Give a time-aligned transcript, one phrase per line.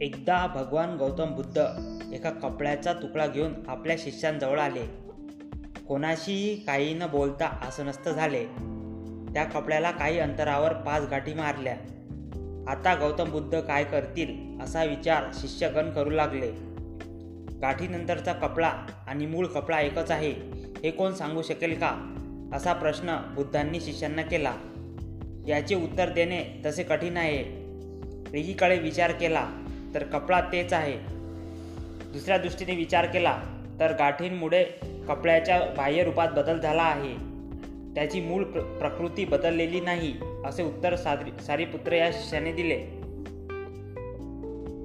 [0.00, 1.58] एकदा भगवान गौतम बुद्ध
[2.12, 4.86] एका कपड्याचा तुकडा घेऊन आपल्या शिष्यांजवळ आले.
[5.88, 8.44] कोणाशीही काही न बोलता आसनस्थ झाले.
[9.34, 11.76] त्या कपड्याला काही अंतरावर पाच गाठी मारल्या.
[12.68, 16.52] आता गौतम बुद्ध काय करतील असा विचार शिष्यगण करू लागले.
[17.60, 18.68] गाठीनंतरचा कपडा
[19.06, 20.30] आणि मूळ कपडा एकच आहे
[20.84, 22.14] हे कोण सांगू शकेल का?
[22.54, 24.54] असा प्रश्न बुद्धांनी शिष्यांना केला.
[25.46, 27.58] याचे उत्तर देणे तसे कठीण आहे.
[28.38, 30.98] एकीकडे विचार केला तर कपडा तेच आहे.
[32.12, 33.42] दुसऱ्या दृष्टीने विचार केला
[33.80, 34.64] तर गाठींमुळे
[35.08, 37.28] कपड्याच्या बाह्य रूपात बदल झाला आहे.
[37.94, 40.14] त्याची मूळ प्र प्रकृती बदललेली नाही
[40.44, 42.78] असे उत्तर सारी सारीपुत्र या शिष्याने दिले.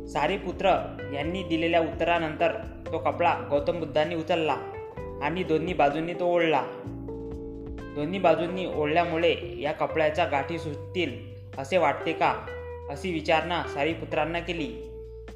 [0.07, 2.51] सारीपुत्र यांनी दिलेल्या उत्तरानंतर
[2.91, 4.57] तो कपडा गौतम बुद्धांनी उचलला
[5.23, 6.63] आणि दोन्ही बाजूंनी तो ओढला.
[7.95, 11.11] दोन्ही बाजूंनी ओढल्यामुळे या कपड्याच्या गाठी सुटतील
[11.57, 12.35] असे वाटते का
[12.89, 14.92] अशी विचारणा सारीपुत्रांना केली.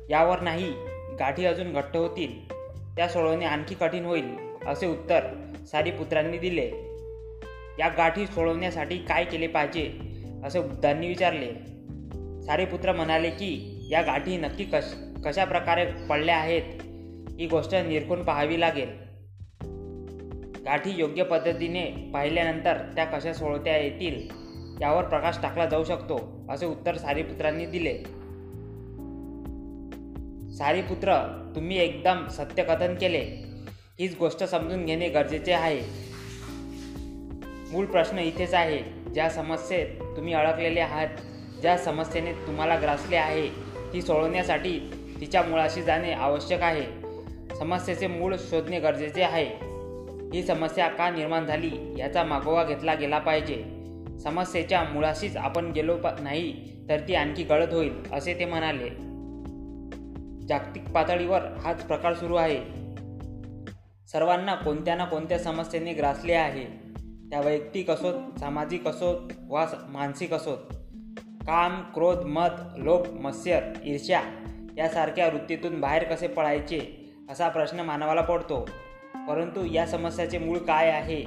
[0.10, 0.72] यावर नाही
[1.20, 2.54] गाठी अजून घट्ट होतील.
[2.96, 5.20] त्या सोडवणे आणखी कठीण होईल असे उत्तर
[5.72, 6.68] सारीपुत्रांनी दिले.
[7.80, 9.94] या गाठी सोडवण्यासाठी काय केले पाहिजे
[10.44, 11.54] असे बुद्धांनी विचारले.
[12.46, 16.64] सारीपुत्र म्हणाले की या गाठी नक्की कश कशा प्रकारे पडल्या आहेत
[17.40, 18.90] ही गोष्ट निरखून पाहावी लागेल.
[20.66, 24.30] गाठी योग्य पद्धतीने पाहिल्यानंतर त्या कशा सोडवता येतील
[24.82, 28.17] यावर प्रकाश टाकला जाऊ शकतो असे उत्तर सारीपुत्रांनी दिले.
[30.58, 31.16] सारीपुत्र
[31.56, 33.20] तुम्ही एकदम सत्यकथन केले.
[34.00, 35.82] हीच गोष्ट समजून घेणे गरजेचे आहे.
[37.72, 39.12] मूळ प्रश्न इथेच आहे.
[39.14, 41.08] ज्या समस्येत तुम्ही अडकलेले आहात
[41.62, 43.48] ज्या समस्येने तुम्हाला ग्रासले आहे
[43.94, 44.80] ती सोडवण्यासाठी
[45.22, 46.86] तिच्या मुळाशी जाणे आवश्यक आहे.
[47.56, 49.46] समस्येचे मूळ शोधणे गरजेचे आहे.
[50.34, 53.64] ही समस्या का निर्माण झाली याचा मागोवा घेतला गेला पाहिजे.
[54.20, 59.17] समस्येच्या मुळाशीच आपण गेलो नाही तर ती आणखी गळत होईल असे ते म्हणाले.
[60.48, 62.60] जागतिक पातळीवर हाच प्रकार सुरू आहे.
[64.08, 66.66] सर्वांना कोणत्या ना कोणत्या समस्येने ग्रासले आहे.
[67.30, 70.58] त्या वैयक्तिक असोत सामाजिक असोत वा मानसिक असोत.
[71.48, 74.22] काम क्रोध मत लोभ मत्स्यर ईर्ष्या
[74.78, 78.70] यासारख्या वृत्तीतून बाहेर कसे पळायचे असा प्रश्न मानवाला पडतो.
[79.30, 81.24] परंतु या समस्याचे मूळ काय आहे?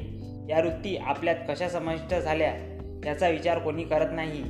[0.48, 2.54] या वृत्ती आपल्यात कशा समाविष्ट झाल्या
[3.04, 4.44] याचा विचार कोणी करत नाही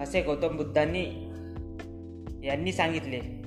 [0.00, 1.04] असे गौतम बुद्धांनी
[2.46, 3.41] यांनी सांगितले.